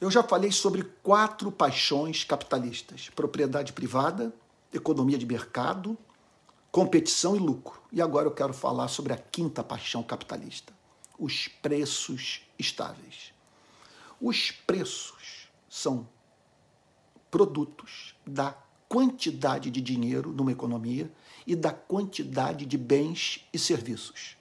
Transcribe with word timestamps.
Eu 0.00 0.10
já 0.10 0.22
falei 0.22 0.52
sobre 0.52 0.84
quatro 1.02 1.50
paixões 1.50 2.22
capitalistas: 2.22 3.10
propriedade 3.10 3.72
privada, 3.72 4.32
economia 4.72 5.18
de 5.18 5.26
mercado, 5.26 5.98
competição 6.70 7.34
e 7.34 7.38
lucro. 7.38 7.82
E 7.90 8.00
agora 8.00 8.26
eu 8.26 8.32
quero 8.32 8.52
falar 8.52 8.88
sobre 8.88 9.12
a 9.12 9.16
quinta 9.16 9.62
paixão 9.64 10.02
capitalista: 10.02 10.72
os 11.18 11.48
preços 11.48 12.42
estáveis. 12.58 13.32
Os 14.20 14.50
preços 14.50 15.48
são 15.68 16.08
produtos 17.30 18.14
da 18.26 18.56
quantidade 18.88 19.70
de 19.70 19.80
dinheiro 19.80 20.32
numa 20.32 20.52
economia 20.52 21.12
e 21.46 21.54
da 21.54 21.72
quantidade 21.72 22.64
de 22.64 22.78
bens 22.78 23.46
e 23.52 23.58
serviços. 23.58 24.37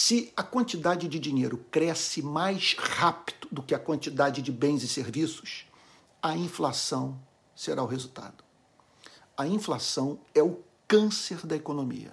Se 0.00 0.32
a 0.36 0.44
quantidade 0.44 1.08
de 1.08 1.18
dinheiro 1.18 1.58
cresce 1.72 2.22
mais 2.22 2.76
rápido 2.78 3.48
do 3.50 3.60
que 3.60 3.74
a 3.74 3.80
quantidade 3.80 4.40
de 4.40 4.52
bens 4.52 4.84
e 4.84 4.88
serviços, 4.88 5.66
a 6.22 6.36
inflação 6.36 7.18
será 7.52 7.82
o 7.82 7.86
resultado. 7.86 8.44
A 9.36 9.44
inflação 9.44 10.20
é 10.32 10.40
o 10.40 10.60
câncer 10.86 11.44
da 11.44 11.56
economia. 11.56 12.12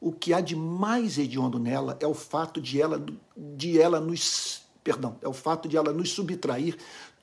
O 0.00 0.10
que 0.10 0.34
há 0.34 0.40
de 0.40 0.56
mais 0.56 1.16
hediondo 1.16 1.60
nela 1.60 1.96
é 2.00 2.08
o 2.08 2.12
fato 2.12 2.60
de 2.60 2.82
ela, 2.82 3.00
de 3.36 3.80
ela 3.80 4.00
nos, 4.00 4.62
perdão, 4.82 5.16
é 5.22 5.28
o 5.28 5.32
fato 5.32 5.68
de 5.68 5.76
ela 5.76 5.92
nos 5.92 6.10
subtrair 6.10 6.76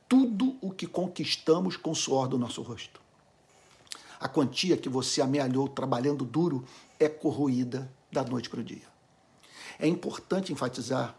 tudo 0.08 0.56
o 0.62 0.72
que 0.72 0.88
conquistamos 0.88 1.76
com 1.76 1.92
o 1.92 1.96
suor 1.96 2.30
do 2.30 2.40
nosso 2.40 2.62
rosto. 2.62 3.02
A 4.18 4.30
quantia 4.30 4.78
que 4.78 4.88
você 4.88 5.22
amealhou 5.22 5.68
trabalhando 5.68 6.24
duro 6.24 6.64
é 6.98 7.10
corroída 7.10 7.92
da 8.10 8.24
noite 8.24 8.50
para 8.50 8.62
o 8.62 8.64
dia. 8.64 8.90
É 9.82 9.88
importante 9.88 10.54
enfatizar 10.54 11.16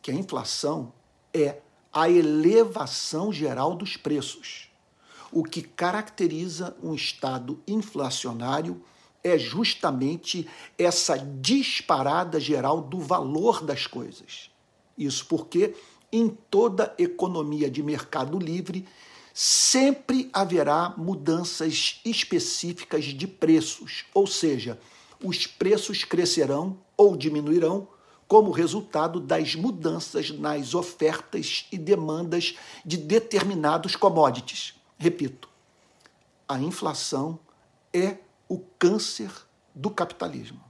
que 0.00 0.12
a 0.12 0.14
inflação 0.14 0.92
é 1.34 1.58
a 1.92 2.08
elevação 2.08 3.32
geral 3.32 3.74
dos 3.74 3.96
preços. 3.96 4.70
O 5.32 5.42
que 5.42 5.60
caracteriza 5.60 6.76
um 6.80 6.94
estado 6.94 7.60
inflacionário 7.66 8.80
é 9.24 9.36
justamente 9.36 10.48
essa 10.78 11.18
disparada 11.18 12.38
geral 12.38 12.80
do 12.80 13.00
valor 13.00 13.64
das 13.64 13.88
coisas. 13.88 14.52
Isso 14.96 15.26
porque 15.26 15.74
em 16.12 16.28
toda 16.28 16.94
economia 16.96 17.68
de 17.68 17.82
mercado 17.82 18.38
livre 18.38 18.86
sempre 19.34 20.30
haverá 20.32 20.94
mudanças 20.96 22.00
específicas 22.04 23.06
de 23.06 23.26
preços, 23.26 24.04
ou 24.14 24.28
seja, 24.28 24.78
os 25.20 25.44
preços 25.44 26.04
crescerão 26.04 26.78
ou 26.96 27.16
diminuirão 27.16 27.95
como 28.28 28.50
resultado 28.50 29.20
das 29.20 29.54
mudanças 29.54 30.30
nas 30.30 30.74
ofertas 30.74 31.66
e 31.70 31.78
demandas 31.78 32.56
de 32.84 32.96
determinados 32.96 33.94
commodities. 33.94 34.74
Repito, 34.98 35.48
a 36.48 36.58
inflação 36.58 37.38
é 37.92 38.18
o 38.48 38.58
câncer 38.78 39.30
do 39.74 39.90
capitalismo. 39.90 40.60